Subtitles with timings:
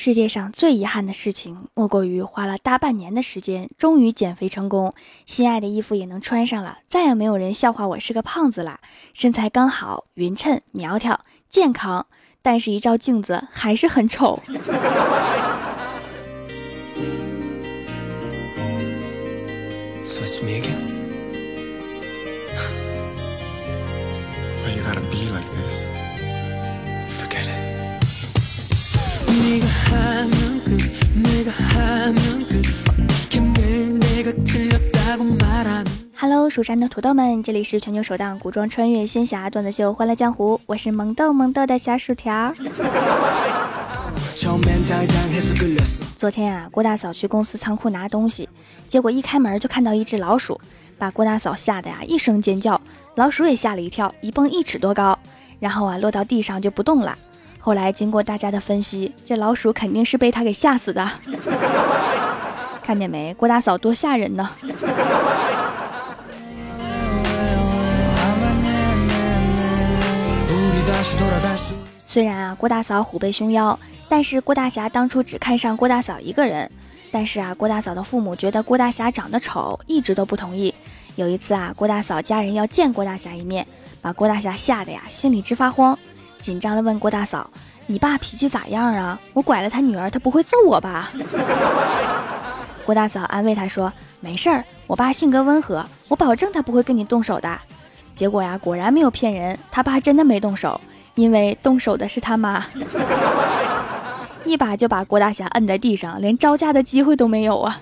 [0.00, 4.94] 世界上最遗憾的事情，莫过于花了大半年的时间，终于减肥成功，
[5.26, 8.78] 心爱的衣服也能穿上了，再也没有人笑话我是个胖子了，
[9.12, 12.06] 身材刚好，匀称、苗条、健康，
[12.40, 14.40] 但是，一照镜子还是很丑。
[36.58, 42.52] 蜀山的土豆们，这里是全球首档古装穿越仙侠段子秀《欢乐江湖》，我是萌豆萌豆的小薯条。
[46.16, 48.48] 昨天啊，郭大嫂去公司仓库拿东西，
[48.88, 50.60] 结果一开门就看到一只老鼠，
[50.98, 52.80] 把郭大嫂吓得呀一声尖叫，
[53.14, 55.16] 老鼠也吓了一跳，一蹦一尺多高，
[55.60, 57.16] 然后啊落到地上就不动了。
[57.60, 61.08] 后来经过大家的分析，这老鼠肯定是被他给吓死的。
[62.82, 64.50] 看见没，郭大嫂多吓人呢！
[72.06, 76.70] 虽然啊，郭大嫂虎背熊腰，但是郭大侠当初只看上郭大嫂一个人。
[77.10, 80.74] 但是啊，郭大嫂的父母觉得郭大侠长得丑，一直都不同意。
[81.16, 83.66] 有一次啊，郭大嫂家人要见郭大侠一面，
[84.00, 85.98] 把郭大侠吓得呀，心里直发慌。
[86.40, 87.50] 紧张的问郭大嫂
[87.86, 89.20] ：“你爸脾气咋样啊？
[89.32, 91.10] 我拐了他女儿，他不会揍我吧？”
[92.86, 97.60] 郭大嫂安慰他说：“没事儿，我爸性格温和，我保证他不会跟你动手的。”
[98.18, 100.80] 结果呀，果然没有骗人，他爸真的没动手，
[101.14, 102.66] 因为动手的是他妈，
[104.44, 107.80] 一把就把郭大侠摁在地上，连招架的机会都没有啊！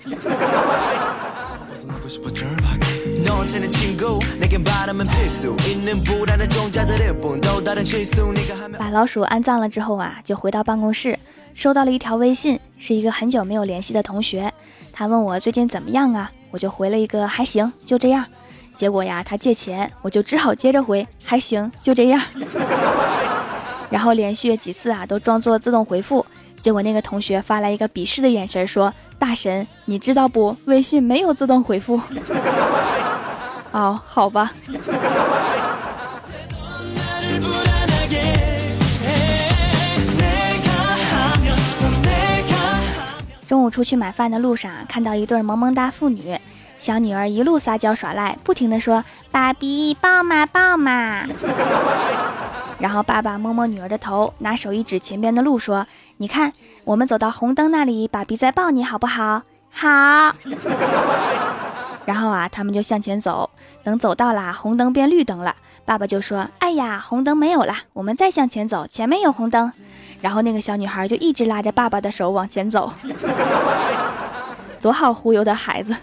[8.78, 11.18] 把老鼠安葬了之后啊，就回到办公室，
[11.54, 14.52] 收到了一条微信，是一个很久没有联系的同学，
[14.92, 18.26] 他问我最近怎么样啊，我就回了一个还行，就这样。
[18.76, 22.20] 结果呀，他借钱，我就只好接着回还行，就这样。
[23.90, 26.24] 然后连续几次啊，都装作自动回复。
[26.60, 30.56] 结果那个同学发来一个鄙视的眼神，说：“大神，你知道不？
[30.66, 31.98] 微信没有自动回复。
[33.72, 34.52] ”哦，好吧。
[43.46, 46.36] 中午出去买饭的路上，看到一对萌萌哒父女，
[46.78, 51.24] 小女儿一路撒娇耍赖，不停的说：“爸比抱嘛抱嘛。”
[52.78, 55.86] 然后爸爸摸摸女儿的头，拿手一指前边的路，说
[56.18, 56.52] ：“你看，
[56.84, 59.42] 我们走到红灯那里，爸比再抱你好不好？”
[59.72, 60.34] 好。
[62.04, 63.50] 然后啊，他们就向前走，
[63.82, 69.72] 等走到了红灯变绿灯了，爸爸就说：“哎呀，红灯没有了，我们再向前走，前面有红灯。”
[70.20, 72.92] 然后那个小女孩就一直拉着爸爸的手往前走，
[74.80, 75.94] 多好忽悠的孩子。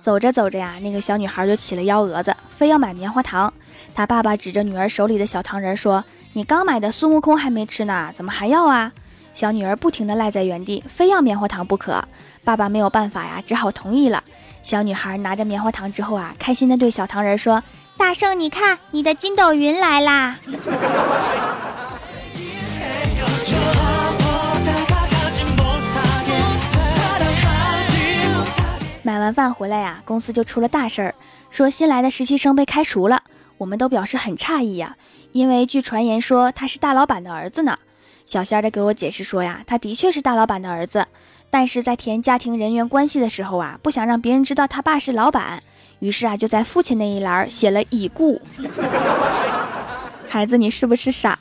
[0.00, 3.52] 走着走着呀，那个小女孩就起了幺蛾子，非要买棉花糖。
[3.94, 8.92] 她爸爸指着女儿手里的小糖人说：“你刚买的孙悟空还没吃呢，怎么还要啊？”
[9.34, 12.02] 小女儿不停地赖在原地，非要棉花糖不可。
[12.44, 14.22] 爸爸没有办法呀，只好同意了。
[14.62, 17.62] 小女孩拿着棉花糖之后啊，开心地对小糖人说
[17.98, 20.36] ：“大圣，你看，你的筋斗云来啦！”
[29.06, 31.14] 买完饭回来呀，公司就出了大事儿，
[31.50, 33.22] 说新来的实习生被开除了。
[33.58, 34.96] 我们都表示很诧异呀，
[35.32, 37.78] 因为据传言说他是大老板的儿子呢。
[38.24, 41.06] 小仙儿的给我解释说呀，他的确是大老板的儿子，
[41.50, 45.62] 但是在填家庭人员关系的时候啊，不想让别人知道他爸是老板，
[45.98, 48.40] 于是啊就在父亲那一栏写了已故。
[50.26, 51.38] 孩子，你是不是傻？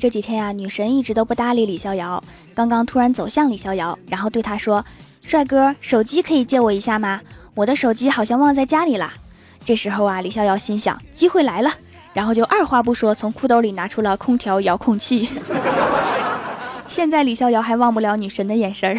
[0.00, 2.24] 这几天呀，女神一直都不搭理李逍遥，
[2.54, 4.82] 刚刚突然走向李逍遥，然后对他说。
[5.22, 7.20] 帅哥，手机可以借我一下吗？
[7.54, 9.12] 我的手机好像忘在家里了。
[9.62, 11.70] 这时候啊，李逍遥心想，机会来了，
[12.14, 15.28] 然后就二话不说，从裤兜里拿出了空调遥控器。
[16.88, 18.96] 现在李逍遥还忘不了女神的眼神儿。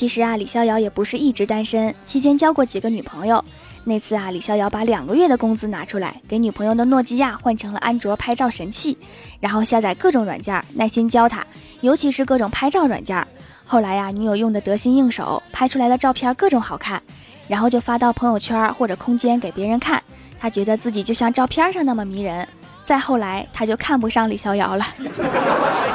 [0.00, 3.44] 其实啊，李逍遥也不是一直单身，期间交过几个女朋友。
[3.84, 8.96] 那次啊，李逍遥把两个月的工资拿出来，给女朋友的诺基亚换成了安卓拍照神器，
[9.40, 11.46] 然后下载各种软件，耐心教她，
[11.82, 13.22] 尤其是各种拍照软件。
[13.66, 17.02] 后来呀，女友用的得心应手，拍出来的照片各种好看，
[17.46, 20.02] 然后就发到朋友圈或者空间给别人看，
[20.40, 22.48] 他觉得自己就像照片上那么迷人。
[22.86, 24.86] 再后来，他就看不上李逍遥了。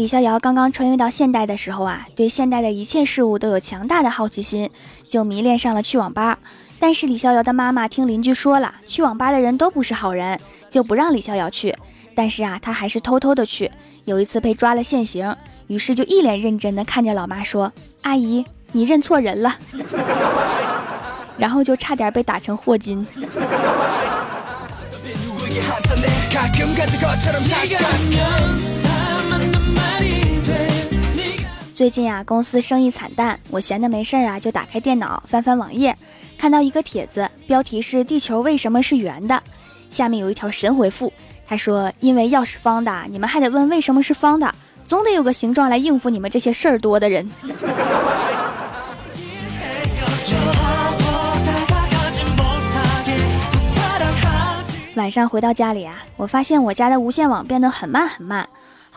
[0.00, 4.70] 李逍遥刚刚穿越到现代的时候啊，对现代的一切事物都有强大的好奇心，
[5.06, 6.38] 就迷恋上了去网吧。
[6.78, 11.76] 但是李逍遥的妈妈听邻居说了，去网吧的人都不是好人，就不让李逍遥去。
[12.14, 13.70] 但是啊，他还是偷偷的去。
[14.06, 15.36] 有一次被抓了现行，
[15.66, 17.70] 于是就一脸认真的看着老妈说
[18.00, 19.54] ：“阿姨，你认错人了。
[21.36, 23.06] ”然后就差点被打成霍金。
[31.80, 35.96] 最近啊，公司生意惨淡，我闲的没事儿啊，就打开电脑翻翻网页，
[36.36, 39.42] 看到一个帖子，标题是“地球为什么是圆的”，
[39.88, 41.10] 下面有一条神回复，
[41.46, 44.54] 他说：“因为要是方的，你们还得问为什么是方的，
[44.84, 47.26] 总得有个形状来应付你们这些事儿多的人。”
[54.96, 58.46] 晚上回到家里啊，我发现我家的无线网变得很慢很慢。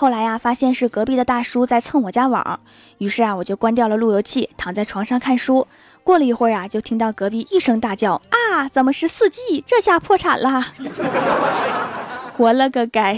[0.04, 2.60] 后来呀，发现是隔壁的大叔在蹭我家网，
[2.98, 5.66] 于是啊，我就关掉了路由器，躺在床上看书。
[6.04, 8.22] 过了一会儿啊，就听到隔壁一声大叫
[8.52, 9.64] ：“啊，怎么是四 G？
[9.66, 10.62] 这下破产了！”
[12.36, 13.18] 活了个该！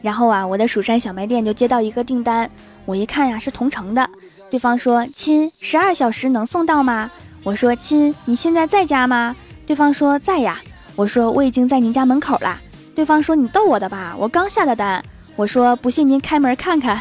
[0.00, 2.50] 然后啊，我的蜀山小卖店就接到一个订单，
[2.86, 4.08] 我一看呀，是同城的。
[4.48, 7.10] 对方说：“亲，十二小时能送到吗？”
[7.42, 9.34] 我说亲，你现在在家吗？
[9.66, 10.60] 对方说在呀。
[10.94, 12.60] 我说我已经在您家门口了。
[12.94, 15.02] 对方说你逗我的吧，我刚下的单。
[15.36, 17.00] 我说不信您开门看看。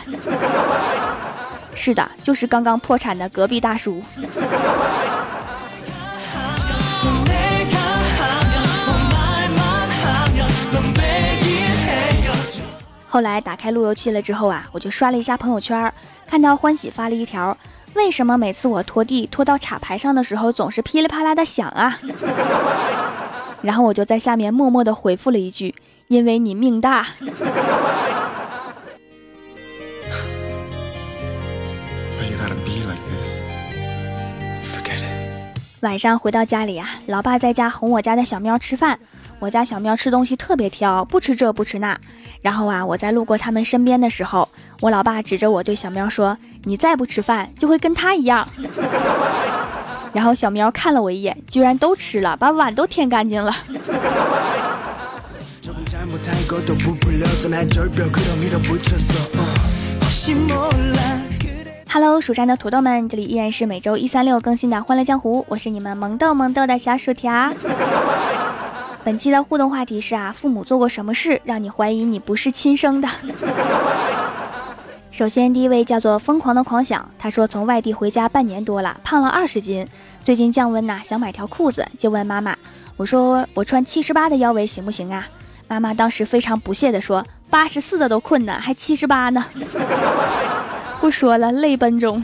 [1.76, 4.02] 是的，就是刚刚破产的隔壁大叔。
[13.06, 15.92] 后来打开路由器了之后啊，我就刷了一下朋友圈，
[16.26, 17.58] 看到欢喜发了一条。
[17.96, 21.98] 为什么每次我拖地拖到插排上的时候总是噼里啪啦的响啊？
[23.62, 25.76] 然后我就在下面默默的回复了一句
[26.08, 27.08] ：“因为你命大。”
[35.82, 39.00] 晚上回到家里呀，老爸在家哄我家的小喵吃饭。
[39.40, 41.98] 我家小喵吃东西特别挑，不吃这不吃那。
[42.42, 44.50] 然后啊，我在路过他们身边的时候，
[44.82, 48.48] 我老爸指着我对小喵说：“你再不吃饭，就会跟他一样。
[50.14, 53.54] ”然后小喵看了我一眼，居然都吃了，把碗都舔干净了。
[61.92, 67.52] Hello，蜀山的土豆们，这里依然是每周一、三、六更新的《欢乐江湖》，我是你们萌豆萌豆的小薯条。
[69.04, 73.10] 本期的互动话题是啊，父母做过什么事让你怀疑你不是亲生的？
[75.12, 79.86] 首先，第一位叫做疯狂的狂想，他说从外地回家半年多了，胖了二十斤，
[80.24, 82.56] 最近降温呐，想买条裤子，就问妈妈，
[82.96, 85.28] 我说我穿七十八的腰围行不行啊？
[85.68, 89.44] 妈妈当时非常不屑的说，八十四的都困难，还七十八呢？
[91.02, 92.24] 不说了，泪奔中，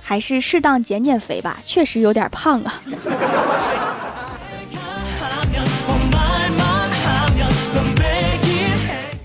[0.00, 2.74] 还是适当减减肥吧，确实有点胖啊。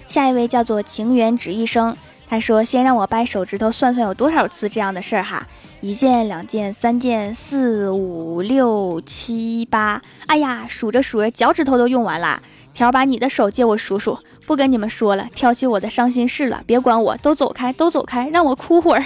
[0.09, 1.95] 下一位叫做情缘只一生，
[2.27, 5.45] 他说：“先让我掰手指头算算有多少次这样的事儿哈，
[5.81, 12.41] 一件、两件、三件、四五六七八，哎呀，数着数着脚趾头都用完了。
[12.73, 16.63] 条把你的手借我数数，不跟你们说了，挑起我的伤心事了。
[16.65, 19.03] 别管我，都走开，都走开，让我哭会儿。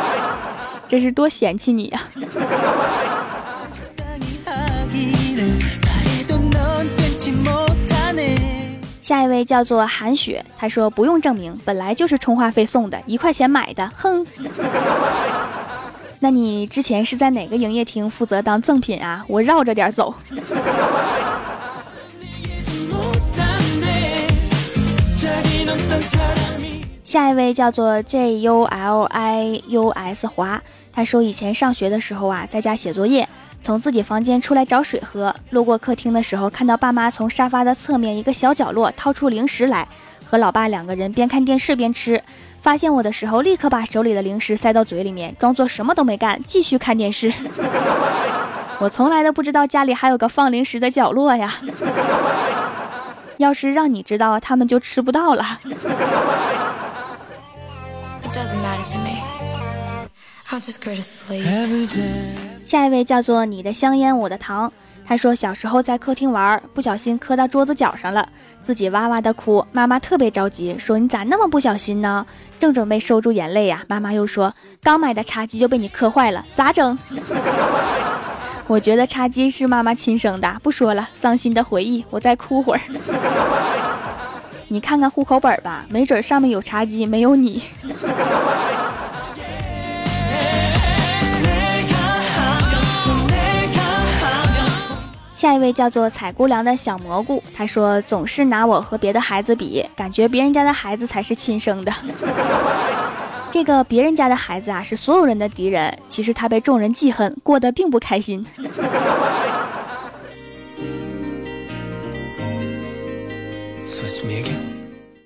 [0.86, 2.00] 这是多嫌弃你呀！”
[9.10, 14.24] 下一位叫做韩雪，他说不用证明，本来就是充话费送的，一块钱买的，哼。
[16.20, 19.24] 那你之前是在哪个营业厅负责当赠品啊？
[19.26, 20.14] 我绕着点走。
[27.04, 30.62] 下一位叫做 J U L I U S 华，
[30.92, 33.28] 他说以前上学的时候啊，在家写作业。
[33.62, 39.86] 从自己房间出来找水喝，路过客厅的时候，看到爸妈从沙发的侧面一个小角落掏出零食来，
[40.24, 42.22] 和老爸两个人边看电视边吃。
[42.60, 47.32] 发现我的时候，立刻把手里的零食塞到嘴里面，装作什么都没干，继续看电视。
[48.80, 51.54] 我从来都不知道家里还有个放零食的角落呀！
[53.36, 55.44] 要是让你知道，他们就吃不到了。
[62.64, 64.72] 下一位叫做你的香烟我的糖，
[65.04, 68.28] 他说小时候在客厅玩，不小心磕到桌子角上了，
[68.62, 72.24] 自己哇哇的哭，妈妈特别着急，说你咋那么不小心呢？
[72.58, 76.96] 正准备收住眼泪呀，妈妈又说刚买的茶几就被你磕坏了，咋整？
[78.68, 82.80] 我觉得茶几是妈妈亲生的，不说了，伤心的回忆，我再哭会儿。
[84.68, 87.60] 你看看户口本吧，没准上面有茶几，没有你。
[95.40, 101.90] 下一位叫做采姑娘的小蘑菇，他说总是拿我和别的孩子比，感觉别人家的孩子才是亲生的。
[103.50, 108.44] 这个别人家的孩子啊，是所有人的敌人，其实他被众人记恨，过得并不开心。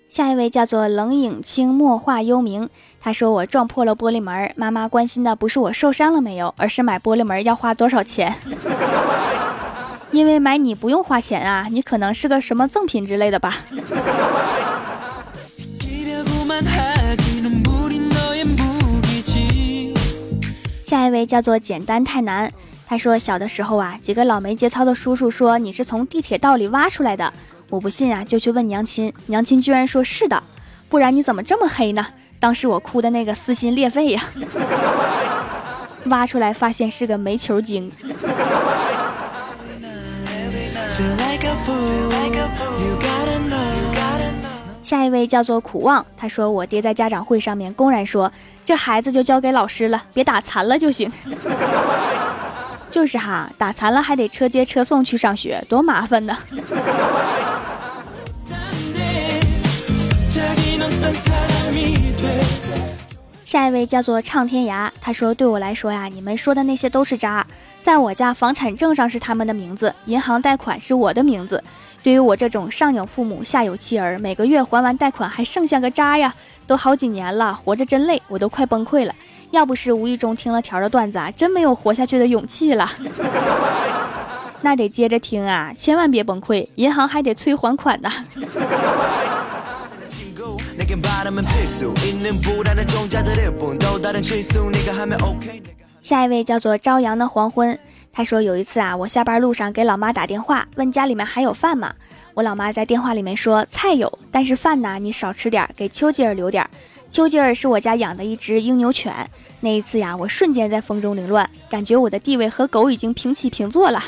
[0.09, 2.68] 下一位叫做冷影清墨画幽冥，
[3.00, 8.33] 他说我撞破了玻璃门，妈妈关心的不是我受伤了没有，而是买玻璃门要花多少钱。
[10.14, 13.59] 因为买你不用花钱啊，你可能是个什么赠品之类的吧。
[20.85, 22.49] 下一位叫做简单太难，
[22.87, 27.35] 他说小的时候啊，几个老没节操的叔叔说你是从地铁道里挖出来的，
[27.68, 30.40] 我不信啊，就去问娘亲，娘亲居然说是的，
[30.88, 32.06] 不然你怎么这么黑呢？
[32.38, 34.23] 当时我哭的那个撕心裂肺呀，
[36.04, 37.90] 挖出来发现是个煤球精。
[44.83, 48.31] 下一位叫做苦望，他说我爹在家长会上面公然说，
[48.65, 51.11] 这孩子就交给老师了，别打残了就行。
[52.91, 56.39] 就是哈，打残了还得车接车送去上学，多麻烦呢。
[63.54, 67.46] 下一位叫做唱天涯，他说：“对我来说呀，你们说的那些都是渣。
[67.80, 71.62] 在我家房产证上是他们的名字，银行贷款是我的名字。
[72.02, 76.34] 对于我这种上有父母下有妻儿，每个月还完贷款还剩下个渣呀，
[76.66, 79.14] 都好几年了，活着真累，我都快崩溃了。
[79.52, 82.90] 要不是无意中听了条的段子，啊，真没有活下去的勇气了。
[84.62, 88.11] 那得接着听啊，千万别崩溃，银行还得催还款呢。”
[96.03, 97.77] 下一位叫做朝阳的黄昏，
[98.13, 101.93] 他说有一次啊，我下班路上给老妈打电话，问家里面还有饭吗？
[102.35, 106.65] 我老妈在电话里面说菜有，但是饭呢，你少吃点，给丘吉尔留点。
[107.11, 109.13] 丘吉尔是我家养的一只英牛犬，
[109.61, 114.01] 那一次呀，我瞬间在风中凌乱，感觉我的地位和狗已经平起平坐了。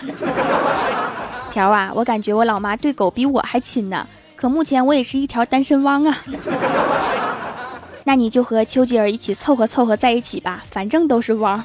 [1.53, 4.07] 条啊，我感觉我老妈对狗比我还亲呢。
[4.37, 6.15] 可目前我也是一条单身汪啊，
[8.05, 11.65] 那你就和丘吉尔一起凑合凑合在一起吧，反正都是汪。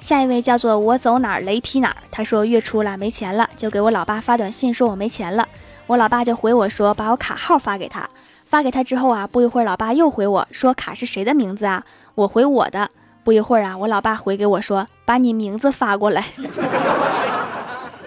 [0.00, 5.46] 下一位叫做我走哪儿雷劈哪儿，他说月初了没钱了，就给我老爸发短信说我没钱了，
[5.86, 8.10] 我老爸就回我说把我卡号发给他，
[8.44, 11.84] 发给他之后啊，不一会儿老爸又回我说卡是谁的名字啊？
[12.16, 12.90] 我回我的。
[13.22, 16.24] 不一会儿啊，我老爸回给我说：“把你名字发过来。”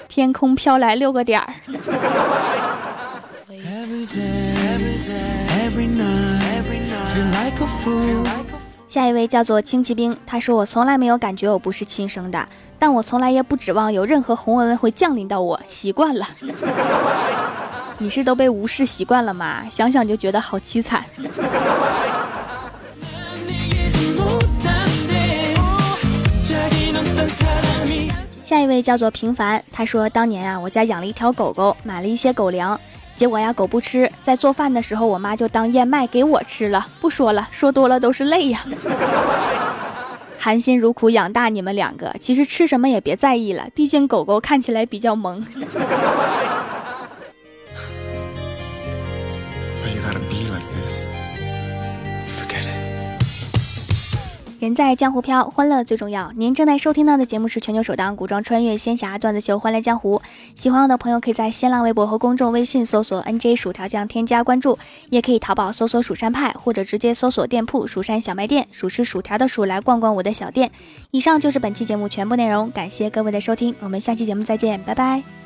[0.09, 1.53] 天空飘来六个点儿。
[8.87, 16.27] 下一位叫做轻骑兵，他说：“我从来没有感觉我不是亲生的，但我从来也不指望有任何红文文会降临到我，习惯了。
[17.99, 19.63] ”你是都被无视习惯了吗？
[19.69, 21.03] 想想就觉得好凄惨。
[28.73, 32.79] 位叫做平凡，他说当年啊，我家养了一条狗狗，买了一些狗粮，
[33.15, 36.87] 结果呀，狗不吃，在做饭的时候，我妈就当燕麦给我吃了。
[36.99, 38.59] 不说了，说多了都是泪呀。
[40.37, 45.41] 含辛茹苦养大你们两个，其实吃什么也别在意了，毕竟狗狗看起来比较萌。
[54.63, 56.31] 人在江湖飘，欢乐最重要。
[56.37, 60.19] 您正在收听到的节目是全球首档古装穿越仙侠段子秀《欢乐江湖》。
[60.55, 64.79] 喜欢我的朋友可以在新浪微博和公众微信搜索 “nj 薯条酱”添加关注，
[65.09, 70.71] 也可以淘宝搜索“蜀山派”或者直接搜索店铺“蜀山小卖店”，数吃薯条的薯来逛逛我的小店。
[71.11, 75.42] 以上就是本期节目全部内容，感谢各位的收听，我们下期节目再见，拜拜。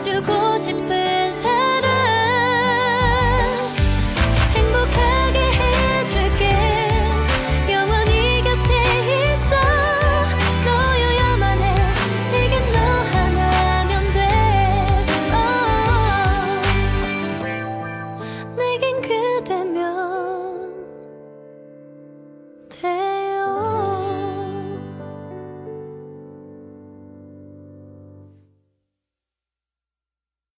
[0.00, 0.97] 却过千百。